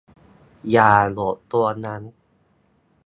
[0.71, 2.01] อย่าโหลดตัวนั้น